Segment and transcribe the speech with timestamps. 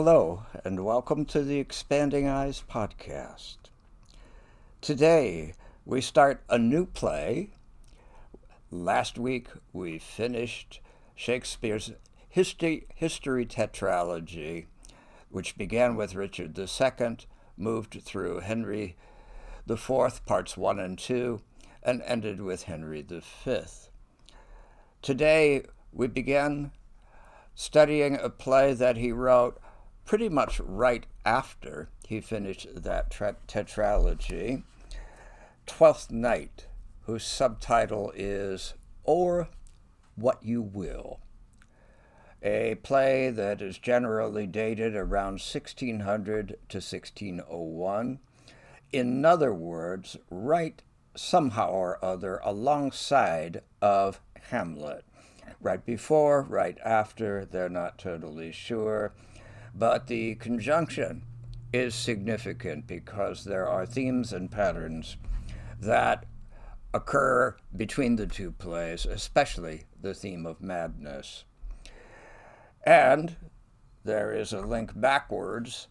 [0.00, 3.56] Hello, and welcome to the Expanding Eyes podcast.
[4.80, 7.50] Today, we start a new play.
[8.70, 10.78] Last week, we finished
[11.16, 11.90] Shakespeare's
[12.28, 14.66] history, history tetralogy,
[15.30, 17.16] which began with Richard II,
[17.56, 18.94] moved through Henry
[19.68, 21.40] IV, parts 1 and 2,
[21.82, 23.62] and ended with Henry V.
[25.02, 26.70] Today, we begin
[27.56, 29.60] studying a play that he wrote
[30.08, 33.10] pretty much right after he finished that
[33.46, 34.62] tetralogy,
[35.66, 36.66] Twelfth Night,
[37.02, 38.72] whose subtitle is
[39.04, 39.50] Or
[40.16, 41.20] What You Will,
[42.42, 48.18] a play that is generally dated around 1600 to 1601.
[48.90, 50.80] In other words, right
[51.16, 55.04] somehow or other alongside of Hamlet.
[55.60, 59.12] Right before, right after, they're not totally sure.
[59.78, 61.22] But the conjunction
[61.72, 65.16] is significant because there are themes and patterns
[65.80, 66.26] that
[66.92, 71.44] occur between the two plays, especially the theme of madness.
[72.84, 73.36] And
[74.04, 75.86] there is a link backwards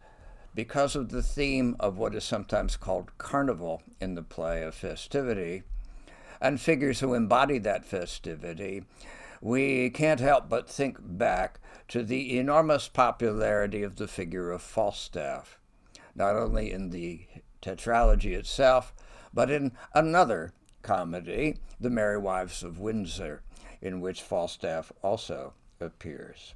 [0.54, 5.64] because of the theme of what is sometimes called carnival in the play of festivity,
[6.42, 8.84] and figures who embody that festivity
[9.42, 15.58] we can't help but think back to the enormous popularity of the figure of Falstaff,
[16.16, 17.22] not only in the
[17.62, 18.94] tetralogy itself,
[19.34, 23.42] but in another comedy, The Merry Wives of Windsor,
[23.82, 26.56] in which Falstaff also appears.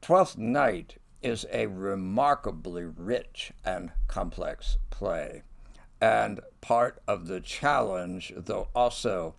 [0.00, 5.42] Twelfth Night is a remarkably rich and complex play,
[6.00, 9.34] and part of the challenge, though also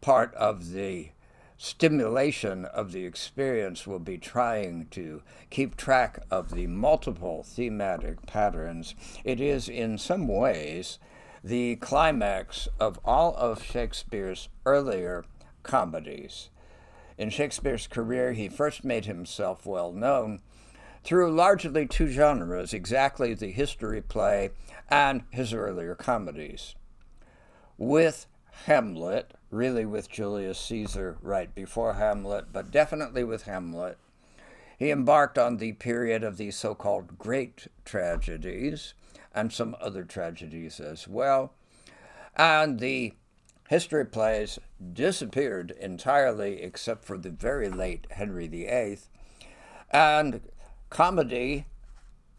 [0.00, 1.10] part of the
[1.58, 8.94] stimulation of the experience will be trying to keep track of the multiple thematic patterns.
[9.24, 10.98] It is, in some ways,
[11.42, 15.24] the climax of all of Shakespeare's earlier
[15.62, 16.50] comedies.
[17.16, 20.40] In Shakespeare's career, he first made himself well known
[21.02, 24.50] through largely two genres exactly the history play
[24.90, 26.74] and his earlier comedies.
[27.78, 28.26] With
[28.64, 33.98] Hamlet, really with Julius Caesar right before Hamlet, but definitely with Hamlet.
[34.78, 38.94] He embarked on the period of the so called great tragedies
[39.34, 41.52] and some other tragedies as well.
[42.36, 43.14] And the
[43.68, 44.58] history plays
[44.92, 48.98] disappeared entirely except for the very late Henry VIII.
[49.90, 50.40] And
[50.90, 51.66] comedy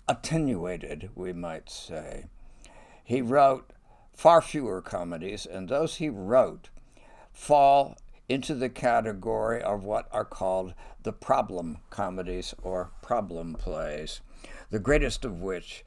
[0.07, 2.25] attenuated, we might say.
[3.03, 3.71] He wrote
[4.13, 6.69] far fewer comedies, and those he wrote
[7.37, 7.95] fall
[8.27, 14.21] into the category of what are called the problem comedies or problem plays,
[14.71, 15.85] the greatest of which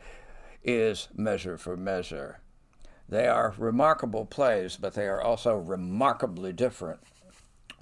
[0.62, 2.38] is Measure for Measure.
[3.08, 7.00] They are remarkable plays, but they are also remarkably different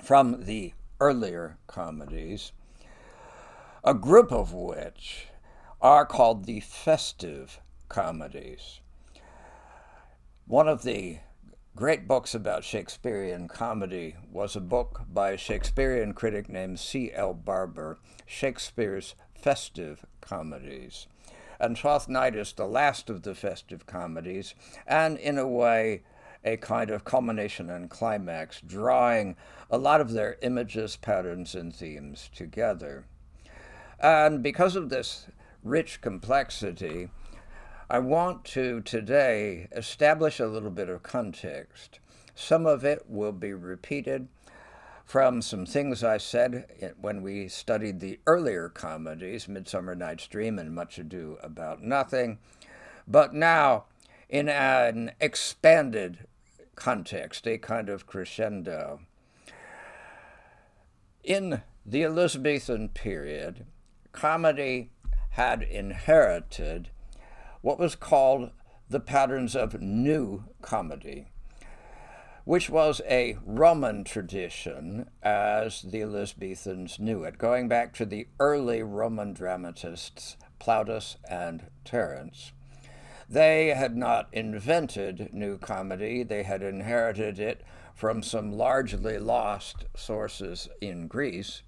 [0.03, 2.53] from the earlier comedies,
[3.85, 5.29] a group of which
[5.83, 8.81] are called the festive comedies.
[10.47, 11.19] One of the
[11.79, 17.35] great books about Shakespearean comedy was a book by a Shakespearean critic named C.L.
[17.35, 21.07] Barber, Shakespeare's Festive Comedies.
[21.61, 24.57] And Twelfth Night is the last of the festive comedies,
[24.89, 26.03] and in a way,
[26.45, 29.37] a kind of culmination and climax, drawing
[29.71, 33.05] a lot of their images, patterns, and themes together.
[34.01, 35.29] And because of this
[35.63, 37.11] rich complexity,
[37.91, 42.01] I want to today establish a little bit of context.
[42.35, 44.29] Some of it will be repeated
[45.07, 50.75] from some things I said when we studied the earlier comedies, Midsummer Night's Dream and
[50.75, 52.41] Much Ado About Nothing,
[53.07, 53.87] but now
[54.29, 56.27] in an expanded
[56.75, 59.01] context, a kind of crescendo.
[61.25, 63.65] In the Elizabethan period,
[64.13, 64.91] comedy
[65.31, 66.91] had inherited
[67.61, 68.51] what was called
[68.89, 71.29] the patterns of new comedy,
[72.45, 78.83] which was a Roman tradition as the Elizabethans knew it, going back to the early
[78.83, 82.53] Roman dramatists Plautus and Terence.
[83.29, 87.63] They had not invented new comedy, they had inherited it
[87.95, 91.63] from some largely lost sources in Greece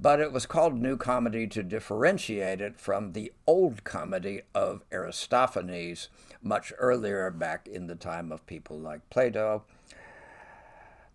[0.00, 6.08] but it was called New Comedy to differentiate it from the Old Comedy of Aristophanes,
[6.42, 9.64] much earlier back in the time of people like Plato.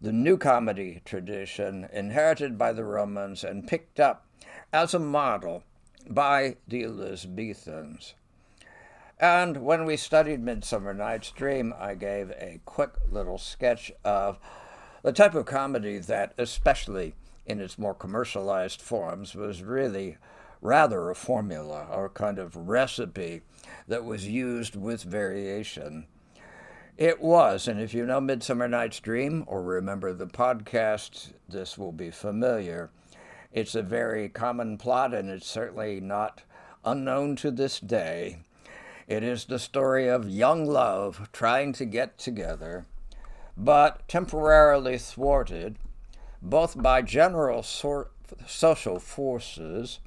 [0.03, 4.25] the new comedy tradition inherited by the Romans and picked up
[4.73, 5.63] as a model
[6.09, 8.13] by the Elizabethans.
[9.17, 14.37] And when we studied Midsummer Night's Dream, I gave a quick little sketch of
[15.03, 17.15] the type of comedy that, especially
[17.45, 20.17] in its more commercialized forms, was really
[20.61, 23.41] rather a formula or kind of recipe
[23.87, 26.05] that was used with variation.
[26.97, 31.91] It was, and if you know Midsummer Night's Dream or remember the podcast, this will
[31.91, 32.91] be familiar.
[33.51, 36.43] It's a very common plot, and it's certainly not
[36.85, 38.37] unknown to this day.
[39.07, 42.85] It is the story of young love trying to get together,
[43.57, 45.77] but temporarily thwarted
[46.43, 48.11] both by general sor-
[48.45, 49.99] social forces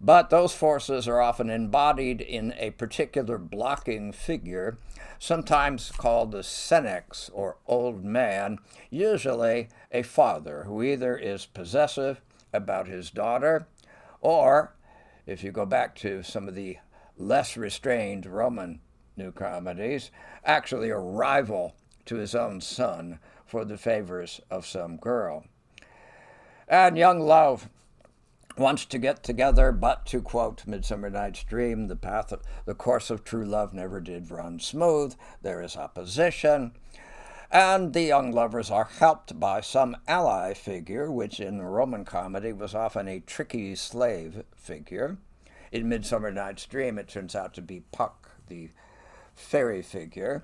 [0.00, 4.76] but those forces are often embodied in a particular blocking figure,
[5.18, 8.58] sometimes called the senex or old man,
[8.90, 12.20] usually a father who either is possessive
[12.52, 13.66] about his daughter
[14.20, 14.74] or,
[15.26, 16.76] if you go back to some of the
[17.16, 18.80] less restrained Roman
[19.16, 20.10] new comedies,
[20.44, 21.74] actually a rival
[22.04, 25.44] to his own son for the favors of some girl.
[26.68, 27.68] And young love
[28.58, 33.10] wants to get together, but to quote Midsummer Night's Dream, the path, of, the course
[33.10, 35.14] of true love never did run smooth.
[35.42, 36.72] There is opposition,
[37.50, 42.74] and the young lovers are helped by some ally figure, which in Roman comedy was
[42.74, 45.18] often a tricky slave figure.
[45.70, 48.70] In Midsummer Night's Dream, it turns out to be Puck, the
[49.34, 50.42] fairy figure.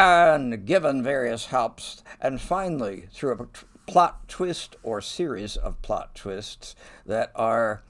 [0.00, 6.76] And given various helps, and finally, through a plot twist or series of plot twists
[7.04, 7.82] that are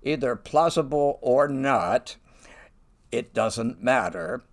[0.00, 2.18] either plausible or not,
[3.10, 4.44] it doesn't matter.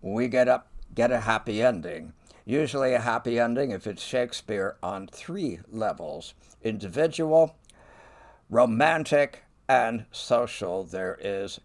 [0.00, 2.14] We get up get a happy ending.
[2.46, 6.32] Usually a happy ending if it's Shakespeare on three levels
[6.62, 7.56] individual,
[8.48, 10.82] romantic, and social.
[10.82, 11.60] There is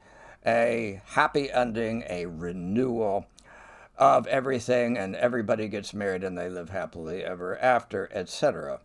[0.46, 3.28] a happy ending, a renewal,
[4.00, 8.80] of everything, and everybody gets married and they live happily ever after, etc.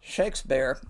[0.00, 0.80] Shakespeare,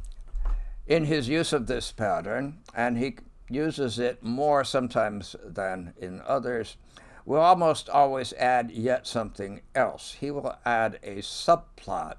[0.86, 3.16] in his use of this pattern, and he
[3.48, 6.76] uses it more sometimes than in others,
[7.24, 10.16] will almost always add yet something else.
[10.18, 12.14] He will add a subplot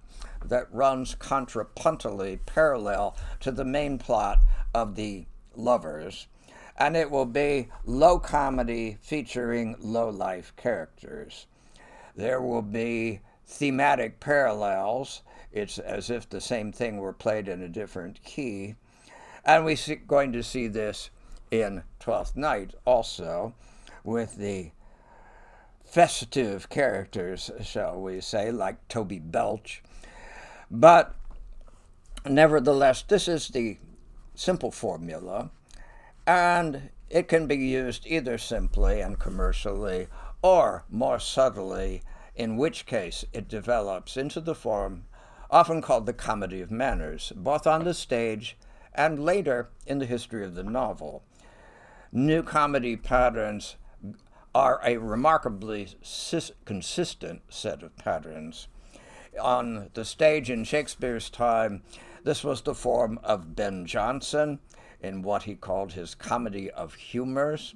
[0.46, 4.44] that runs contrapuntally parallel to the main plot
[4.74, 5.26] of the
[5.56, 6.28] lovers
[6.78, 11.46] and it will be low comedy featuring low life characters.
[12.16, 15.22] There will be thematic parallels.
[15.52, 18.76] It's as if the same thing were played in a different key.
[19.46, 19.78] And we're
[20.08, 21.10] going to see this
[21.52, 23.54] in Twelfth Night also
[24.04, 24.72] with the
[25.86, 29.84] festive characters, shall we say, like Toby Belch.
[30.72, 31.14] But
[32.26, 33.78] nevertheless, this is the
[34.34, 35.52] simple formula
[36.26, 40.08] and it can be used either simply and commercially
[40.42, 42.02] or more subtly,
[42.36, 45.06] in which case it develops into the form
[45.54, 48.58] often called the comedy of manners, both on the stage
[48.96, 51.24] and later in the history of the novel.
[52.12, 53.76] New comedy patterns
[54.56, 55.88] are a remarkably
[56.66, 58.68] consistent set of patterns.
[59.40, 61.84] On the stage in Shakespeare's time,
[62.24, 64.60] this was the form of Ben Jonson,
[65.04, 67.76] in what he called his comedy of humors.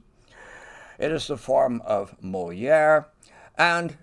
[0.98, 3.08] It is the form of Moliere,
[3.58, 3.98] and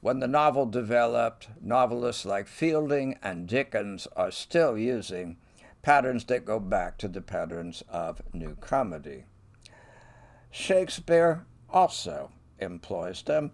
[0.00, 5.36] when the novel developed, novelists like Fielding and Dickens are still using
[5.82, 9.24] patterns that go back to the patterns of New Comedy.
[10.50, 13.52] Shakespeare also employs them,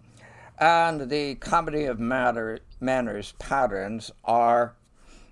[0.57, 4.75] and the comedy of matter, manners patterns are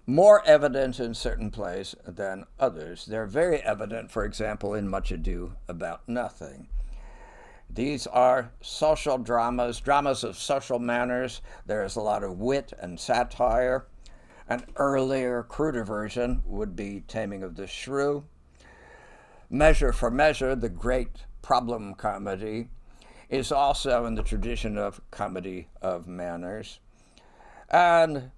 [0.10, 3.06] more evident in certain plays than others.
[3.06, 6.70] They're very evident, for example, in Much Ado About Nothing.
[7.70, 11.42] These are social dramas, dramas of social manners.
[11.66, 13.86] There is a lot of wit and satire.
[14.48, 18.24] An earlier, cruder version would be Taming of the Shrew.
[19.50, 22.70] Measure for Measure, the great problem comedy,
[23.30, 26.80] is also in the tradition of comedy of manners.
[27.70, 28.32] And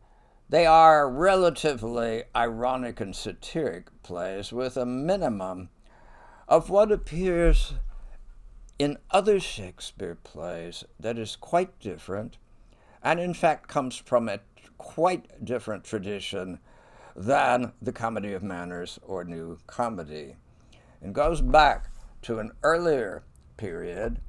[0.49, 5.69] they are relatively ironic and satiric plays with a minimum
[6.47, 7.73] of what appears
[8.79, 12.37] in other Shakespeare plays that is quite different,
[13.03, 14.39] and in fact comes from a
[14.77, 16.59] quite different tradition
[17.15, 20.35] than the comedy of manners or new comedy,
[21.01, 21.89] and goes back
[22.21, 23.23] to an earlier
[23.57, 24.19] period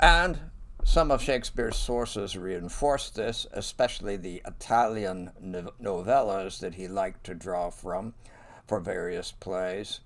[0.00, 0.40] and
[0.86, 7.70] Some of Shakespeare's sources reinforce this, especially the Italian novellas that he liked to draw
[7.70, 8.14] from
[8.66, 10.00] for various plays.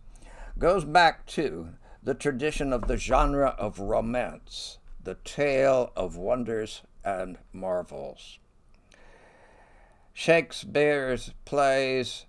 [0.56, 1.70] Goes back to
[2.02, 8.38] the tradition of the genre of romance, the tale of wonders and marvels.
[10.14, 12.24] Shakespeare's plays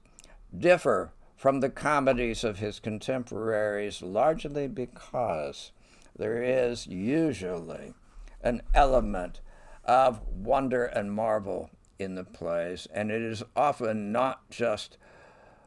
[0.58, 5.72] differ from the comedies of his contemporaries largely because
[6.18, 7.94] there is usually
[8.42, 9.42] an element
[9.86, 14.98] of wonder and marvel in the plays, and it is often not just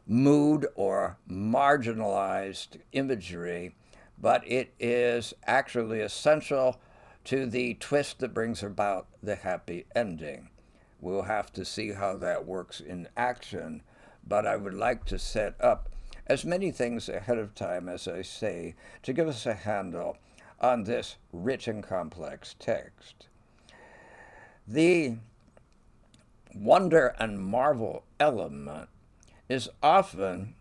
[0.06, 3.74] mood or marginalized imagery,
[4.18, 6.80] but it is actually essential
[7.24, 10.48] to the twist that brings about the happy ending.
[11.00, 13.82] We'll have to see how that works in action,
[14.26, 15.88] but I would like to set up
[16.26, 20.16] as many things ahead of time as I say to give us a handle
[20.62, 23.26] on this rich and complex text.
[24.66, 25.16] The
[26.54, 28.88] wonder and marvel element
[29.48, 30.54] is often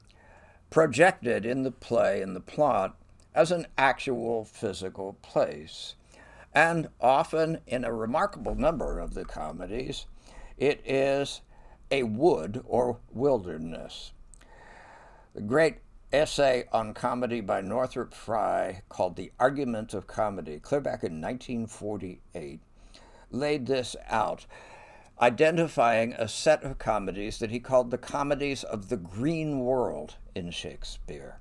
[0.70, 2.96] projected in the play and the plot
[3.36, 5.96] as an actual physical place.
[6.54, 10.06] And often, in a remarkable number of the comedies,
[10.58, 11.42] it is
[11.90, 14.12] a wood or wilderness.
[15.34, 15.78] The great
[16.14, 22.60] essay on comedy by Northrop Frye called The Argument of Comedy, clear back in 1948,
[23.32, 24.46] laid this out,
[25.22, 30.52] identifying a set of comedies that he called the comedies of the green world in
[30.52, 31.40] Shakespeare.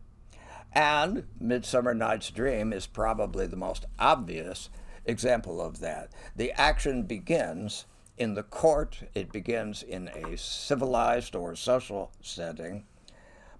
[0.73, 4.71] And Midsummer Night's Dream is probably the most obvious
[5.05, 6.11] example of that.
[6.37, 7.87] The action begins
[8.17, 12.85] in the court, it begins in a civilized or social setting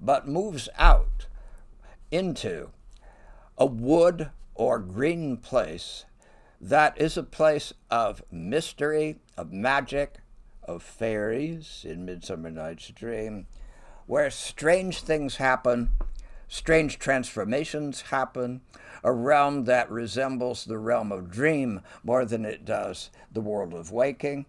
[0.01, 1.27] but moves out
[2.11, 2.71] into
[3.59, 6.05] a wood or green place
[6.61, 10.17] that is a place of mystery, of magic,
[10.63, 13.47] of fairies in Midsummer Night's Dream,
[14.07, 15.91] where strange things happen,
[16.49, 18.61] strange transformations happen,
[19.03, 23.91] a realm that resembles the realm of dream more than it does the world of
[23.91, 24.45] waking.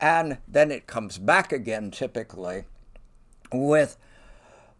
[0.00, 2.64] And then it comes back again, typically,
[3.50, 3.96] with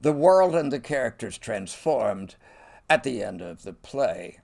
[0.00, 2.36] the world and the characters transformed
[2.88, 4.40] at the end of the play.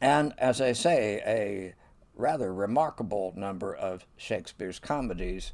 [0.00, 1.74] And as I say, a
[2.14, 5.52] rather remarkable number of Shakespeare's comedies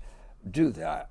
[0.51, 1.11] do that.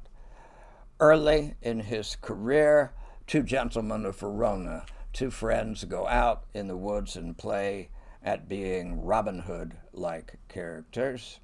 [1.00, 2.94] Early in his career,
[3.26, 7.90] Two Gentlemen of Verona, two friends go out in the woods and play
[8.22, 11.40] at being Robin Hood like characters.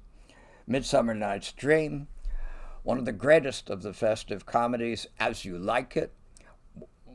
[0.66, 2.06] Midsummer Night's Dream,
[2.82, 6.12] one of the greatest of the festive comedies, As You Like It,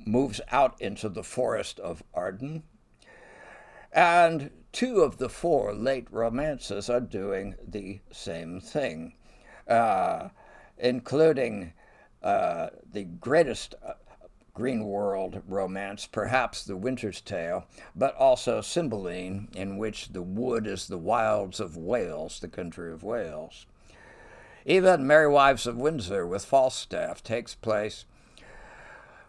[0.06, 2.64] moves out into the forest of Arden.
[3.92, 9.14] And two of the four late romances are doing the same thing,
[9.68, 10.30] uh,
[10.78, 11.74] including
[12.22, 13.94] uh, the greatest uh,
[14.54, 20.88] Green World romance, perhaps The Winter's Tale, but also Cymbeline, in which the wood is
[20.88, 23.66] the wilds of Wales, the country of Wales.
[24.66, 28.06] Even Merry Wives of Windsor with Falstaff takes place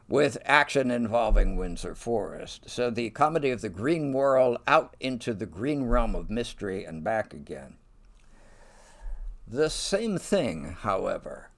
[0.08, 2.70] with action involving Windsor Forest.
[2.70, 7.02] So the comedy of the green world out into the green realm of mystery and
[7.02, 7.76] back again.
[9.48, 11.50] The same thing, however,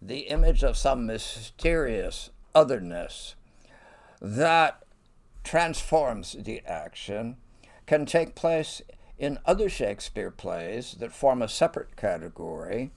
[0.00, 3.36] the image of some mysterious otherness
[4.20, 4.82] that
[5.44, 7.36] transforms the action
[7.86, 8.82] can take place
[9.18, 12.90] in other Shakespeare plays that form a separate category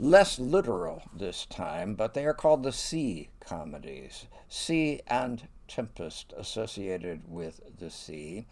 [0.00, 4.26] less literal this time, but they are called the sea comedies.
[4.48, 8.46] Sea and Tempest associated with the sea.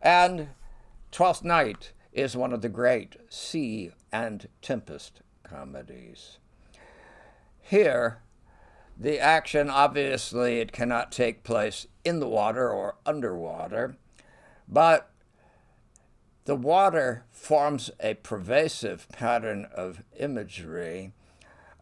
[0.00, 0.48] And
[1.10, 6.38] Twelfth Night is one of the great sea and tempest comedies.
[7.60, 8.22] Here,
[8.96, 13.96] the action obviously it cannot take place in the water or underwater,
[14.68, 15.10] but
[16.48, 21.12] the water forms a pervasive pattern of imagery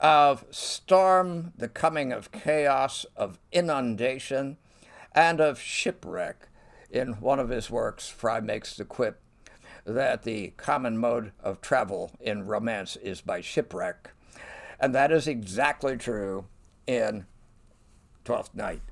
[0.00, 4.56] of storm, the coming of chaos, of inundation,
[5.14, 6.49] and of shipwreck.
[6.90, 9.20] In one of his works, Frye makes the quip
[9.85, 14.11] that the common mode of travel in romance is by shipwreck.
[14.80, 16.46] And that is exactly true
[16.88, 17.26] in
[18.25, 18.82] Twelfth Night.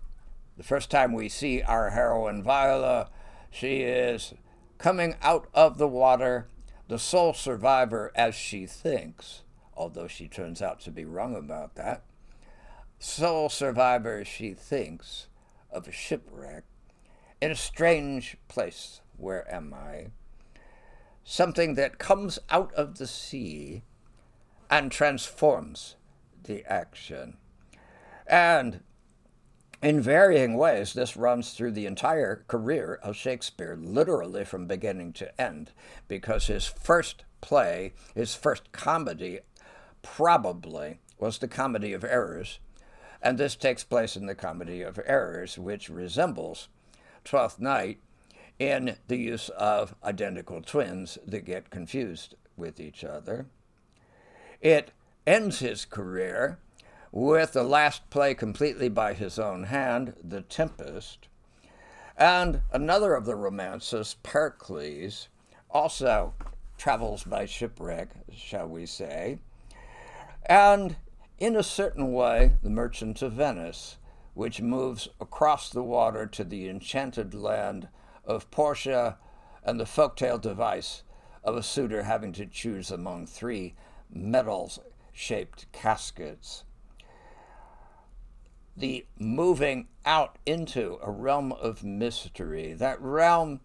[0.57, 3.11] The first time we see our heroine Viola,
[3.51, 4.35] she is
[4.79, 6.49] coming out of the water,
[6.89, 9.43] the sole survivor as she thinks,
[9.75, 12.03] although she turns out to be wrong about that.
[12.99, 15.29] Sole survivor, she thinks,
[15.71, 16.65] of a shipwreck
[17.41, 19.01] in a strange place.
[19.17, 20.09] Where am I?
[21.25, 23.83] something that comes out of the sea
[24.71, 25.97] and transforms
[26.45, 27.39] the action.
[28.27, 28.81] And
[29.85, 35.41] in varying ways, this runs through the entire career of Shakespeare, literally from beginning to
[35.41, 35.73] end,
[36.09, 39.41] because his first play, his first comedy,
[40.01, 42.61] probably was the Comedy of Errors,
[43.21, 46.69] and this takes place in the Comedy of Errors, which resembles
[47.23, 47.99] Twelfth Night
[48.59, 53.47] in the use of identical twins that get confused with each other.
[54.63, 54.93] It
[55.27, 56.59] ends his career
[57.15, 61.29] with the last play completely by his own hand, The Tempest,
[62.17, 65.29] and another of the romances, Pericles,
[65.71, 66.35] also
[66.77, 69.39] travels by shipwreck, shall we say,
[70.47, 70.97] and
[71.39, 73.97] in a certain way, The Merchant of Venice,
[74.35, 77.87] which moves across the water to the enchanted land
[78.25, 79.19] of Portia
[79.63, 81.05] and the folktale device
[81.45, 83.77] of a suitor having to choose among three
[84.11, 84.73] metal
[85.13, 86.65] shaped caskets.
[88.77, 93.61] The moving out into a realm of mystery, that realm.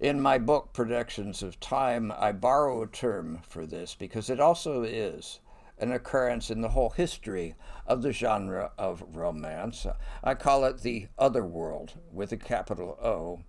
[0.00, 4.82] In my book, Predictions of Time, I borrow a term for this because it also
[4.82, 5.40] is
[5.78, 7.54] an occurrence in the whole history
[7.86, 9.86] of the genre of romance.
[10.24, 13.40] I call it the other world with a capital O.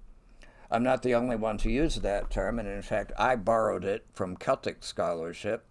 [0.72, 4.06] I'm not the only one to use that term, and in fact, I borrowed it
[4.13, 5.66] from Celtic scholarship,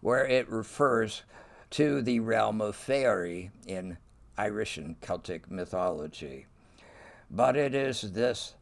[0.00, 1.22] where it refers
[1.70, 3.98] to the realm of fairy in
[4.40, 6.46] Irish and Celtic mythology.
[7.30, 8.54] But it is this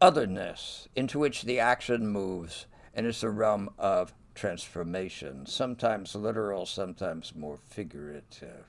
[0.00, 7.36] otherness into which the action moves, and it's a realm of transformation, sometimes literal, sometimes
[7.36, 8.64] more figurative.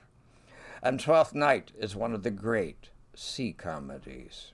[0.80, 4.52] And Twelfth Night is one of the great sea comedies.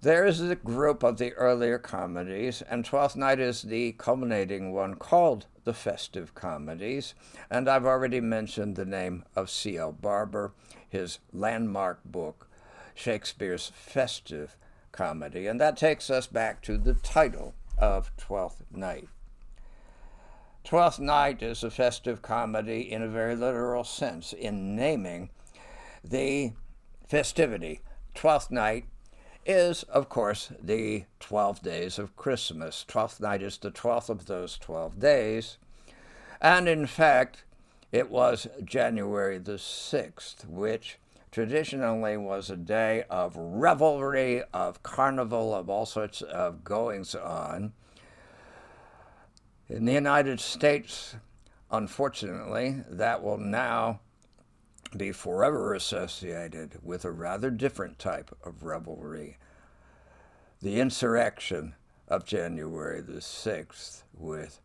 [0.00, 4.94] There is a group of the earlier comedies, and Twelfth Night is the culminating one
[4.94, 7.12] called the Festive Comedies.
[7.50, 9.92] And I've already mentioned the name of C.L.
[9.92, 10.52] Barber,
[10.88, 12.48] his landmark book,
[12.94, 14.56] Shakespeare's Festive
[14.92, 15.48] Comedy.
[15.48, 19.08] And that takes us back to the title of Twelfth Night.
[20.62, 25.30] Twelfth Night is a festive comedy in a very literal sense in naming
[26.02, 26.52] the
[27.08, 27.80] festivity.
[28.14, 28.86] Twelfth Night
[29.46, 32.84] is, of course, the 12 days of Christmas.
[32.86, 35.58] Twelfth night is the 12th of those 12 days.
[36.40, 37.44] And in fact,
[37.92, 40.98] it was January the 6th, which
[41.30, 47.72] traditionally was a day of revelry, of carnival, of all sorts of goings on.
[49.68, 51.16] In the United States,
[51.70, 54.00] unfortunately, that will now
[54.96, 59.38] be forever associated with a rather different type of revelry.
[60.60, 61.74] The insurrection
[62.08, 64.60] of January the 6th, with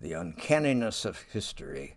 [0.00, 1.96] the uncanniness of history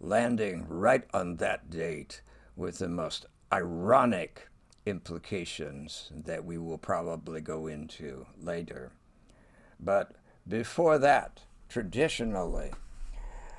[0.00, 2.22] landing right on that date
[2.54, 4.48] with the most ironic
[4.84, 8.92] implications that we will probably go into later.
[9.80, 10.12] But
[10.46, 12.72] before that, traditionally,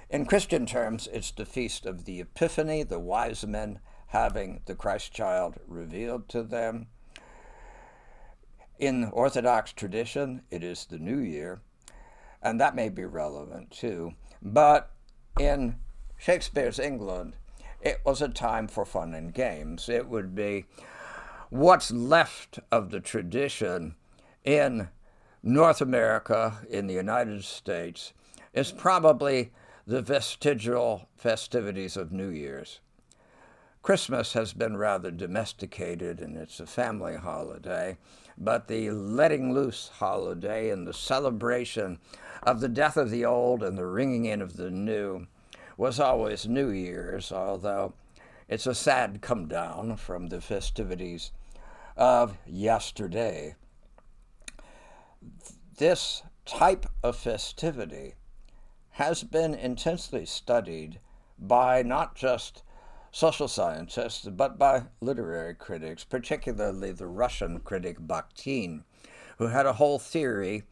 [0.09, 5.11] in Christian terms, it's the feast of the Epiphany, the wise men having the Christ
[5.11, 6.87] child revealed to them.
[8.79, 11.61] In Orthodox tradition, it is the New Year,
[12.41, 14.13] and that may be relevant too.
[14.41, 14.91] But
[15.39, 15.75] in
[16.17, 17.35] Shakespeare's England,
[17.81, 19.89] it was a time for fun and games.
[19.89, 20.65] It would be
[21.49, 23.95] what's left of the tradition
[24.43, 24.89] in
[25.43, 28.13] North America, in the United States,
[28.53, 29.51] is probably
[29.87, 32.81] the vestigial festivities of New Year's.
[33.81, 37.97] Christmas has been rather domesticated and it's a family holiday,
[38.37, 41.99] but the letting loose holiday and the celebration
[42.43, 45.25] of the death of the old and the ringing in of the new
[45.77, 47.93] was always New Year's, although
[48.49, 51.31] it's a sad come down from the festivities
[51.95, 53.55] of yesterday.
[55.77, 58.15] This type of festivity
[58.97, 60.99] has been intensely studied
[61.37, 62.63] by not just
[63.11, 68.81] social scientists, but by literary critics, particularly the Russian critic Bakhtin,
[69.37, 70.63] who had a whole theory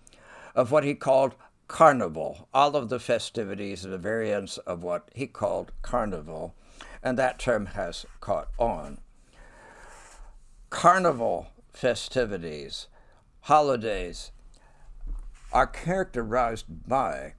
[0.56, 1.36] of what he called
[1.68, 6.56] carnival, all of the festivities, the variants of what he called carnival,
[7.04, 8.98] and that term has caught on.
[10.72, 12.88] Carnival festivities,
[13.42, 14.32] holidays,
[15.54, 17.36] are characterized by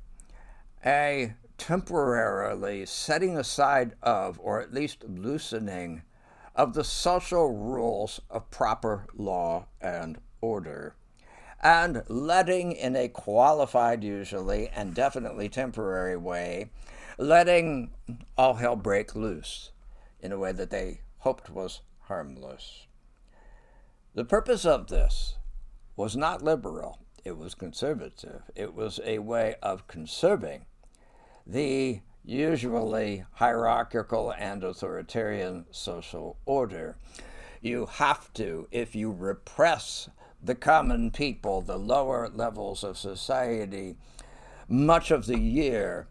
[0.87, 6.03] a temporarily setting aside of, or at least loosening,
[6.55, 10.95] of the social rules of proper law and order.
[11.63, 16.71] and letting in a qualified, usually, and definitely temporary way,
[17.19, 17.91] letting
[18.37, 19.71] all hell break loose
[20.21, 22.87] in a way that they hoped was harmless.
[24.15, 25.37] The purpose of this
[25.97, 28.43] was not liberal, it was conservative.
[28.55, 30.67] It was a way of conserving
[31.47, 36.97] the usually hierarchical and authoritarian social order.
[37.61, 40.11] You have to, if you repress
[40.43, 43.97] the common people, the lower levels of society,
[44.69, 46.09] much of the year,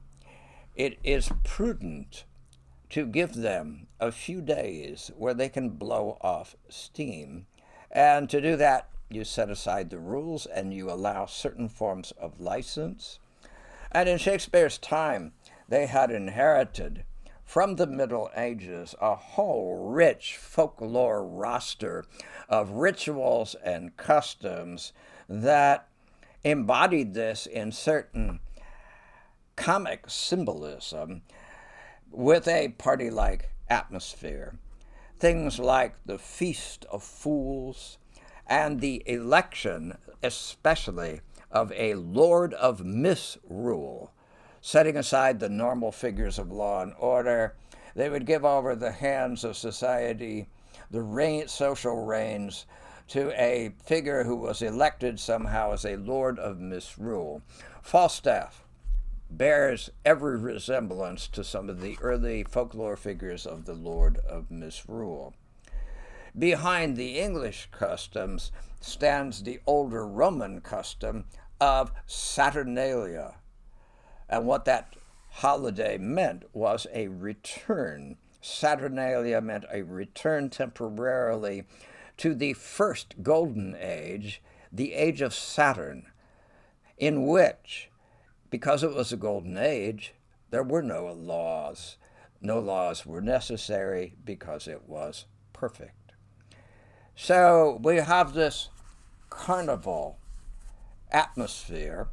[0.75, 2.23] it is prudent
[2.89, 7.45] to give them a few days where they can blow off steam.
[7.91, 12.39] And to do that, you set aside the rules and you allow certain forms of
[12.39, 13.19] license.
[13.95, 15.31] And in Shakespeare's time,
[15.69, 17.05] they had inherited
[17.45, 22.03] from the Middle Ages a whole rich folklore roster
[22.49, 24.91] of rituals and customs
[25.29, 25.87] that
[26.43, 28.41] embodied this in certain
[29.55, 31.21] comic symbolism
[32.11, 34.57] with a party like atmosphere.
[35.17, 37.97] Things like the Feast of Fools
[38.45, 41.21] and the election, especially,
[41.55, 44.11] of a Lord of Misrule
[44.59, 47.55] setting aside the normal figures of law and order.
[47.95, 50.49] They would give over the hands of society
[50.91, 52.65] the reign, social reins
[53.07, 57.41] to a figure who was elected somehow as a lord of misrule.
[57.81, 58.65] Falstaff
[59.29, 65.33] bears every resemblance to some of the early folklore figures of the lord of misrule.
[66.37, 71.25] Behind the English customs stands the older Roman custom
[71.59, 73.35] of Saturnalia,
[74.29, 74.95] and what that
[75.29, 78.17] holiday meant was a return.
[78.41, 81.63] Saturnalia meant a return temporarily
[82.17, 84.41] to the first golden age,
[84.71, 86.07] the age of Saturn,
[86.97, 87.89] in which,
[88.49, 90.13] because it was a golden age,
[90.51, 91.97] there were no laws.
[92.41, 96.13] No laws were necessary because it was perfect.
[97.15, 98.69] So we have this
[99.29, 100.19] carnival
[101.15, 102.09] atmosphere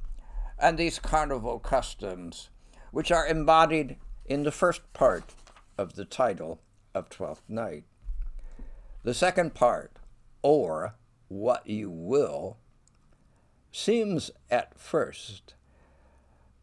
[0.61, 2.51] and these carnival customs,
[2.93, 5.35] which are embodied in the first part
[5.77, 6.61] of the title
[6.95, 7.83] of Twelfth Night.
[9.03, 9.99] The second part,
[10.41, 10.95] or
[11.27, 12.59] what you will,
[13.73, 15.55] seems at first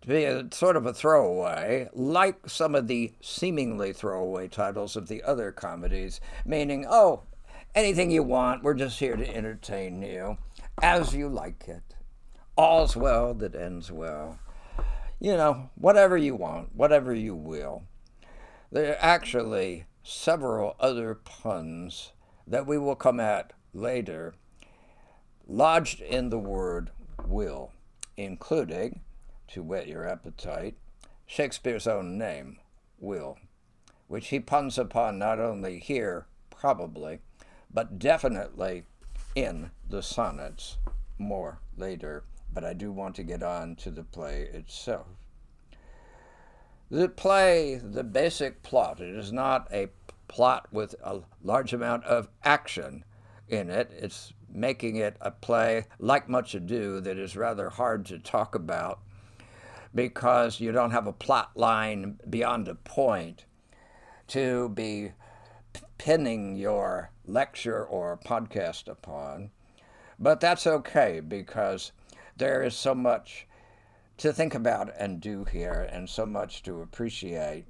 [0.02, 5.10] to be a sort of a throwaway, like some of the seemingly throwaway titles of
[5.10, 7.24] the other comedies, meaning, oh,
[7.76, 10.38] anything you want, we're just here to entertain you
[10.82, 11.96] as you like it
[12.60, 14.38] all's well that ends well.
[15.18, 17.84] You know, whatever you want, whatever you will.
[18.70, 22.12] There are actually several other puns
[22.46, 24.34] that we will come at later,
[25.48, 26.92] lodged in the word
[27.26, 27.72] will,
[28.18, 29.00] including,
[29.48, 30.76] to whet your appetite,
[31.26, 32.58] Shakespeare's own name,
[33.00, 33.38] Will,
[34.08, 37.20] which he puns upon not only here, probably,
[37.74, 38.84] but definitely
[39.34, 40.78] in the sonnets
[41.18, 45.08] more later but I do want to get on to the play itself.
[46.92, 49.90] The play, the basic plot, it is not a
[50.28, 53.04] plot with a large amount of action
[53.48, 53.92] in it.
[53.96, 59.00] It's making it a play like Much Ado that is rather hard to talk about
[59.94, 63.46] because you don't have a plot line beyond a point
[64.28, 65.12] to be
[65.98, 69.52] pinning your lecture or podcast upon.
[70.18, 71.92] But that's okay because
[72.40, 73.46] there is so much
[74.18, 77.66] to think about and do here, and so much to appreciate.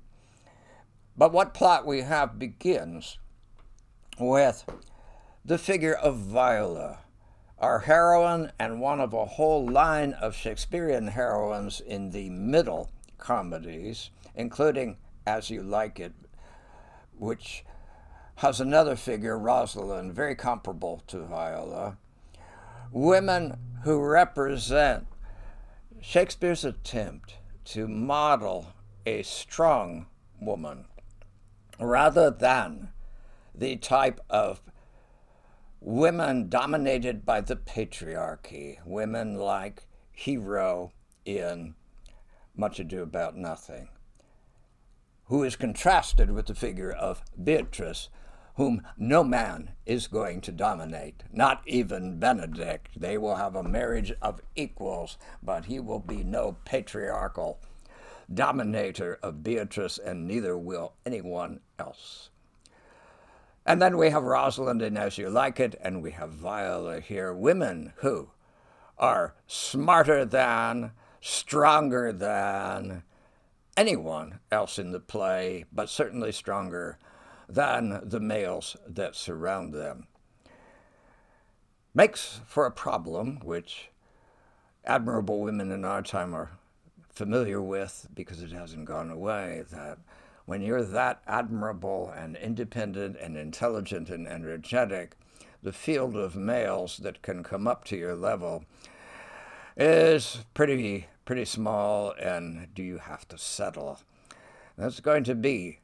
[1.16, 3.20] But what plot we have begins
[4.20, 4.66] with
[5.46, 7.00] the figure of Viola,
[7.60, 14.10] our heroine and one of a whole line of Shakespearean heroines in the middle comedies,
[14.34, 16.14] including As You Like It,
[17.18, 17.64] which
[18.36, 21.98] has another figure, Rosalind, very comparable to Viola.
[22.92, 25.06] Women who represent
[26.02, 28.74] Shakespeare's attempt to model
[29.06, 30.08] a strong
[30.42, 30.86] woman
[31.80, 32.90] rather than
[33.54, 34.62] the type of
[35.80, 40.92] women dominated by the patriarchy, women like Hero
[41.26, 41.76] in
[42.56, 43.90] Much Ado About Nothing,
[45.26, 48.10] who is contrasted with the figure of Beatrice,
[48.60, 52.88] whom no man is going to dominate, not even Benedick.
[52.94, 57.62] They will have a marriage of equals, but he will be no patriarchal
[58.32, 62.32] dominator of Beatrice, and neither will anyone else.
[63.66, 67.34] And then we have Rosalind in As You Like It, and we have Viola here,
[67.34, 68.32] women who
[68.98, 70.92] are smarter than,
[71.22, 73.04] stronger than
[73.78, 77.00] anyone else in the play, but certainly stronger
[77.50, 80.08] than the males that surround them.
[81.94, 83.90] Makes for a problem which
[84.86, 86.52] admirable women in our time are
[87.10, 89.98] familiar with because it hasn't gone away that
[90.46, 95.16] when you're that admirable and independent and intelligent and energetic,
[95.62, 98.64] the field of males that can come up to your level
[99.76, 104.00] is pretty pretty small and do you have to settle
[104.78, 105.80] that's going to be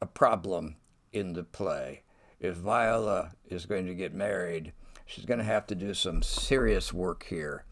[0.00, 0.76] a problem
[1.12, 2.02] in the play
[2.38, 4.72] if viola is going to get married
[5.06, 7.64] she's going to have to do some serious work here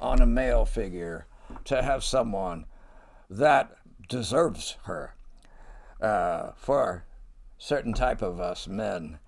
[0.00, 1.26] on a male figure
[1.64, 2.64] to have someone
[3.28, 3.72] that
[4.08, 5.14] deserves her
[6.00, 7.04] uh, for
[7.58, 9.18] certain type of us men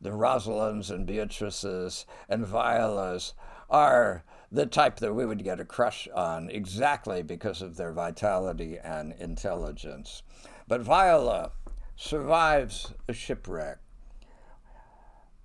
[0.00, 3.34] the rosalinds and beatrices and violas
[3.68, 8.78] are the type that we would get a crush on exactly because of their vitality
[8.82, 10.22] and intelligence.
[10.66, 11.52] But Viola
[12.00, 13.76] survives a shipwreck.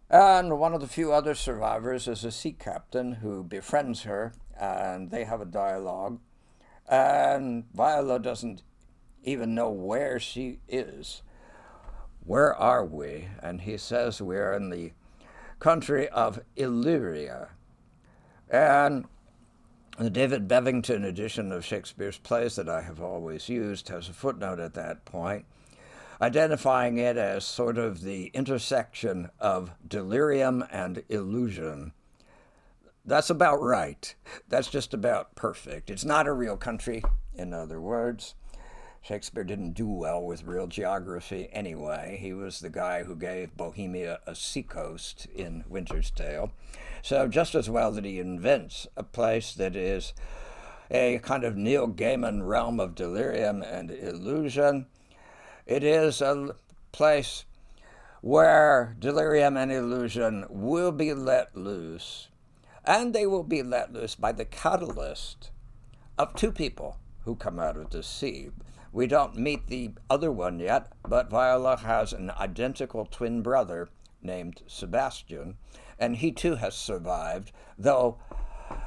[0.09, 5.11] And one of the few other survivors is a sea captain who befriends her, and
[5.11, 6.19] they have a dialogue.
[6.87, 8.63] And Viola doesn't
[9.23, 11.23] even know where she is.
[12.21, 13.27] Where are we?
[13.43, 14.93] And he says we're in the
[15.59, 17.49] country of Illyria.
[18.49, 19.05] And
[19.99, 24.59] the David Bevington edition of Shakespeare's plays that I have always used has a footnote
[24.59, 25.45] at that point,
[26.21, 31.93] identifying it as sort of the intersection of delirium and illusion.
[33.05, 34.15] That's about right.
[34.49, 35.89] That's just about perfect.
[35.89, 37.03] It's not a real country,
[37.35, 38.35] in other words.
[39.05, 42.17] Shakespeare didn't do well with real geography anyway.
[42.19, 46.51] He was the guy who gave Bohemia a seacoast in Winter's Tale.
[47.03, 50.13] So, just as well that he invents a place that is
[50.89, 54.87] a kind of Neil Gaiman realm of delirium and illusion,
[55.65, 56.55] it is a
[56.91, 57.45] place
[58.21, 62.29] where delirium and illusion will be let loose.
[62.83, 65.51] And they will be let loose by the catalyst
[66.17, 68.49] of two people who come out of the sea.
[68.91, 73.89] We don't meet the other one yet, but Viola has an identical twin brother
[74.21, 75.57] named Sebastian,
[75.99, 78.17] and he too has survived, though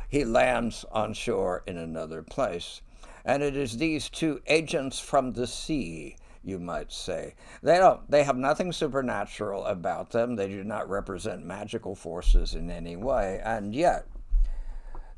[0.08, 2.80] he lands on shore in another place.
[3.24, 6.16] And it is these two agents from the sea,
[6.48, 7.34] you might say.
[7.62, 10.36] They don't they have nothing supernatural about them.
[10.36, 14.06] They do not represent magical forces in any way, and yet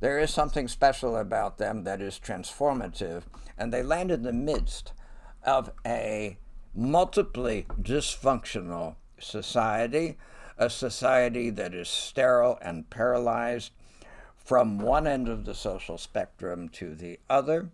[0.00, 3.22] there is something special about them that is transformative,
[3.56, 4.92] and they land in the midst
[5.44, 6.38] of a
[6.74, 10.16] multiply dysfunctional society,
[10.56, 13.72] a society that is sterile and paralyzed
[14.36, 17.68] from one end of the social spectrum to the other.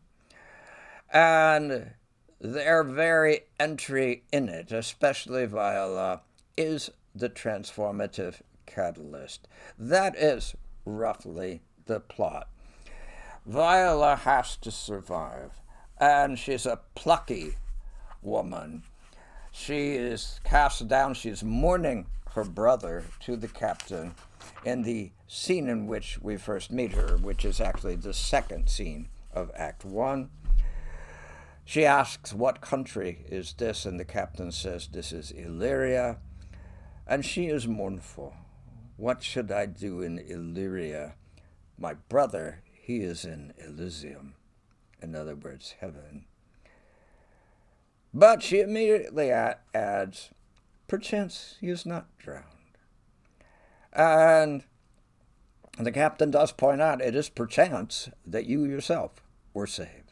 [1.13, 1.93] And
[2.53, 6.21] their very entry in it, especially Viola,
[6.57, 9.49] is the transformative catalyst.
[9.79, 10.55] That is
[10.85, 12.49] roughly the plot.
[13.45, 15.53] Viola has to survive,
[15.99, 17.57] and she's a plucky
[18.23, 18.83] woman.
[19.53, 24.15] She is cast down, she's mourning her brother to the captain
[24.65, 29.09] in the scene in which we first meet her, which is actually the second scene
[29.33, 30.31] of Act One.
[31.69, 33.85] She asks, What country is this?
[33.85, 36.19] And the captain says, This is Illyria.
[37.09, 38.35] And she is mournful.
[38.97, 41.17] What should I do in Illyria?
[41.77, 44.35] My brother, he is in Elysium,
[45.03, 46.27] in other words, heaven.
[48.15, 50.31] But she immediately adds,
[50.87, 52.45] Perchance he is not drowned.
[53.93, 54.63] And
[55.81, 59.21] the captain does point out it is perchance that you yourself
[59.53, 60.06] were saved.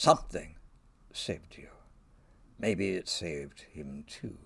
[0.00, 0.54] Something
[1.12, 1.70] saved you.
[2.56, 4.38] Maybe it saved him too.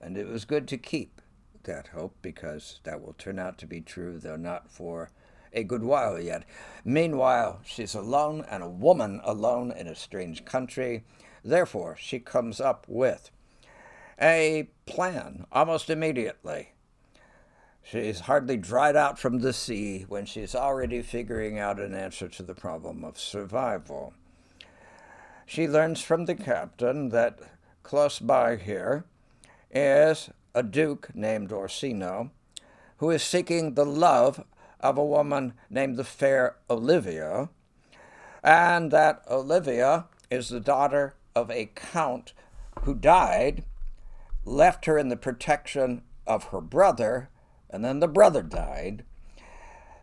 [0.00, 1.20] And it was good to keep
[1.64, 5.10] that hope because that will turn out to be true, though not for
[5.52, 6.44] a good while yet.
[6.82, 11.04] Meanwhile, she's alone and a woman alone in a strange country.
[11.44, 13.30] Therefore, she comes up with
[14.18, 16.72] a plan almost immediately.
[17.82, 22.42] She's hardly dried out from the sea when she's already figuring out an answer to
[22.42, 24.14] the problem of survival.
[25.50, 27.40] She learns from the captain that
[27.82, 29.04] close by here
[29.68, 32.30] is a duke named Orsino,
[32.98, 34.44] who is seeking the love
[34.78, 37.48] of a woman named the fair Olivia,
[38.44, 42.32] and that Olivia is the daughter of a count
[42.82, 43.64] who died,
[44.44, 47.28] left her in the protection of her brother,
[47.68, 49.02] and then the brother died.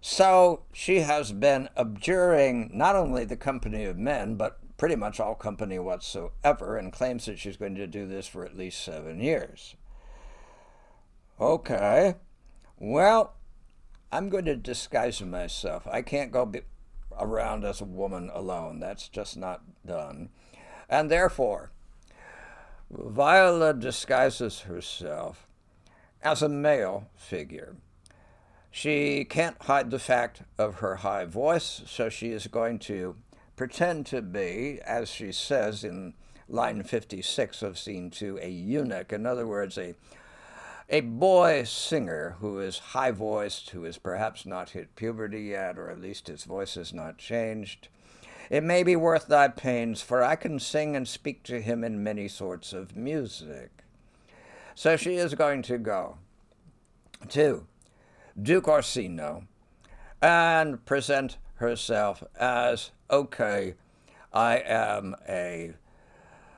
[0.01, 5.35] So she has been abjuring not only the company of men, but pretty much all
[5.35, 9.75] company whatsoever, and claims that she's going to do this for at least seven years.
[11.39, 12.15] Okay,
[12.79, 13.35] well,
[14.11, 15.87] I'm going to disguise myself.
[15.91, 16.51] I can't go
[17.19, 18.79] around as a woman alone.
[18.79, 20.29] That's just not done.
[20.89, 21.71] And therefore,
[22.89, 25.47] Viola disguises herself
[26.21, 27.75] as a male figure.
[28.71, 33.15] She can't hide the fact of her high voice, so she is going to
[33.57, 36.13] pretend to be, as she says in
[36.47, 39.11] line 56 of scene 2, a eunuch.
[39.11, 39.95] In other words, a,
[40.89, 45.89] a boy singer who is high voiced, who has perhaps not hit puberty yet, or
[45.89, 47.89] at least his voice has not changed.
[48.49, 52.03] It may be worth thy pains, for I can sing and speak to him in
[52.03, 53.83] many sorts of music.
[54.75, 56.19] So she is going to go
[57.29, 57.65] to
[58.41, 59.45] Duke Orsino
[60.21, 63.75] and present herself as okay,
[64.33, 65.73] I am a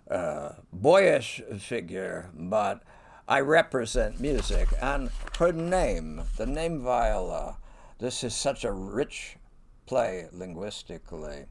[0.09, 2.81] uh, boyish figure, but
[3.27, 4.69] I represent music.
[4.81, 7.57] And her name, the name Viola,
[7.99, 9.37] this is such a rich
[9.85, 11.45] play linguistically.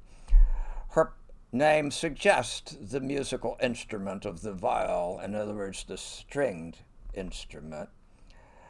[0.90, 1.12] Her
[1.52, 6.78] name suggests the musical instrument of the viol, in other words, the stringed
[7.14, 7.88] instrument.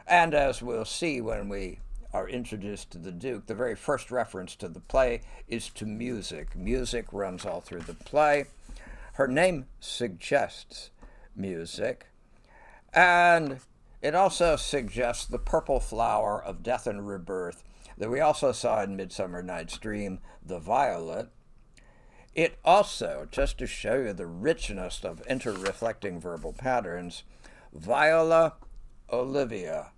[0.07, 1.81] And as we'll see when we
[2.13, 6.57] are introduced to the Duke, the very first reference to the play is to music.
[6.57, 8.47] Music runs all through the play.
[9.15, 10.91] Her name suggests
[11.37, 12.07] music,
[12.95, 13.61] and
[14.01, 17.65] it also suggests the purple flower of death and rebirth
[17.99, 21.29] that we also saw in Midsummer Night's Dream, the violet.
[22.35, 27.25] It also, just to show you the richness of interreflecting verbal patterns,
[27.73, 28.55] Viola
[29.11, 29.91] Olivia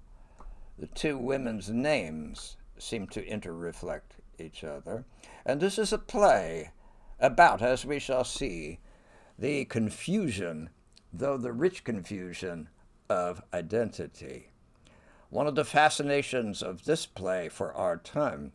[0.81, 5.05] the two women's names seem to interreflect each other.
[5.45, 6.71] And this is a play
[7.19, 8.81] about, as we shall see,
[9.39, 10.71] the confusion,
[11.13, 12.71] though the rich confusion,
[13.11, 14.49] of identity.
[15.29, 18.53] One of the fascinations of this play for our time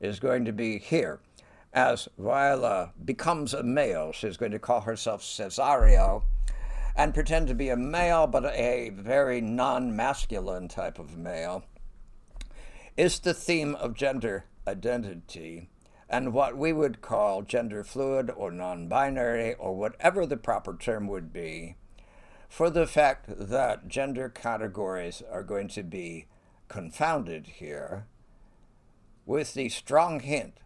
[0.00, 1.20] is going to be here.
[1.72, 6.24] As Viola becomes a male, she's going to call herself Cesario
[6.94, 11.64] and pretend to be a male, but a very non masculine type of male,
[12.96, 15.68] is the theme of gender identity
[16.12, 21.08] and what we would call gender fluid or non binary or whatever the proper term
[21.08, 21.74] would be
[22.48, 26.26] for the fact that gender categories are going to be
[26.68, 28.06] confounded here
[29.24, 30.58] with the strong hint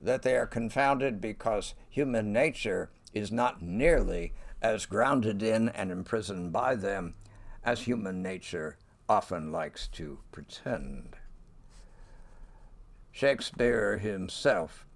[0.00, 4.32] that they are confounded because human nature is not nearly
[4.64, 7.12] as grounded in and imprisoned by them
[7.62, 8.78] as human nature
[9.10, 11.16] often likes to pretend.
[13.12, 14.86] Shakespeare himself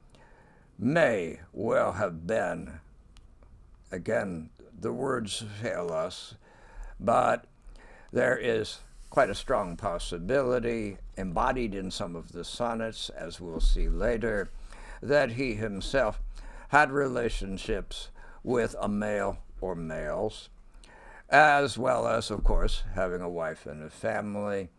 [0.78, 2.80] may well have been,
[3.92, 4.48] again,
[4.80, 6.34] the words fail us,
[6.98, 7.44] but
[8.10, 8.78] there is
[9.10, 14.48] quite a strong possibility, embodied in some of the sonnets, as we'll see later,
[15.02, 16.22] that he himself
[16.68, 18.08] had relationships
[18.42, 20.48] with a male or males,
[21.28, 24.70] as well as, of course, having a wife and a family.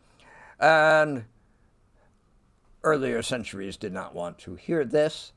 [0.60, 1.26] And
[2.84, 5.34] earlier centuries did not want to hear this.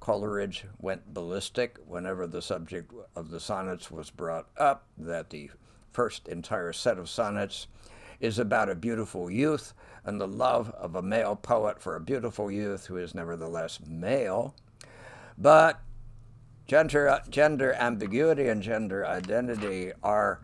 [0.00, 5.50] Coleridge went ballistic whenever the subject of the sonnets was brought up, that the
[5.92, 7.68] first entire set of sonnets
[8.18, 12.50] is about a beautiful youth and the love of a male poet for a beautiful
[12.50, 14.54] youth who is nevertheless male.
[15.38, 15.80] But
[16.72, 20.40] Gender, gender ambiguity and gender identity are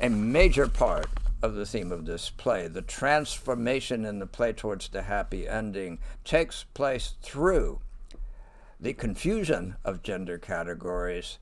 [0.00, 1.08] a major part
[1.42, 2.68] of the theme of this play.
[2.68, 7.80] The transformation in the play towards the happy ending takes place through
[8.78, 11.40] the confusion of gender categories,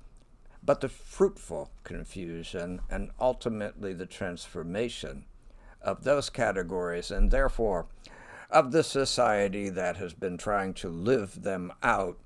[0.64, 5.26] but the fruitful confusion and ultimately the transformation
[5.82, 7.84] of those categories and therefore
[8.50, 12.16] of the society that has been trying to live them out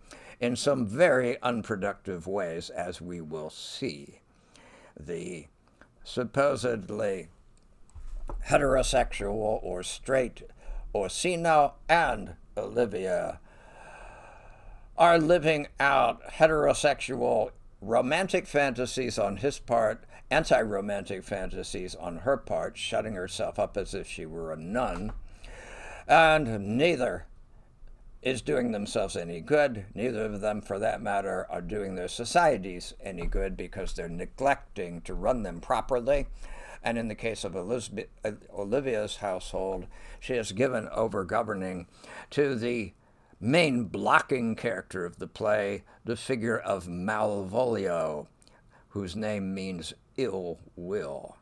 [0.42, 4.18] in some very unproductive ways, as we will see.
[4.98, 5.46] The
[6.02, 7.28] supposedly
[8.48, 10.42] heterosexual or straight
[10.92, 13.38] Orsino and Olivia
[14.98, 22.76] are living out heterosexual romantic fantasies on his part, anti romantic fantasies on her part,
[22.76, 25.12] shutting herself up as if she were a nun.
[26.08, 27.26] And neither
[28.22, 29.84] is doing themselves any good.
[29.94, 35.00] Neither of them, for that matter, are doing their societies any good because they're neglecting
[35.02, 36.26] to run them properly.
[36.84, 39.86] And in the case of Elizabeth, uh, Olivia's household,
[40.20, 41.86] she has given over governing
[42.30, 42.92] to the
[43.40, 48.28] main blocking character of the play, the figure of Malvolio,
[48.90, 51.36] whose name means ill will.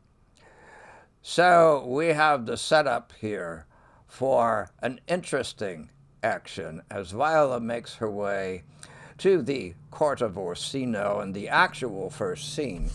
[1.21, 3.67] So we have the setup here
[4.07, 5.91] for an interesting
[6.23, 8.63] action as Viola makes her way
[9.19, 12.91] to the court of Orsino, and the actual first scene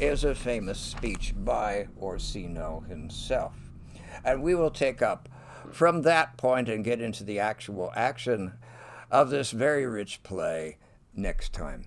[0.00, 3.54] is a famous speech by Orsino himself.
[4.24, 5.28] And we will take up
[5.72, 8.52] from that point and get into the actual action
[9.10, 10.76] of this very rich play
[11.14, 11.86] next time.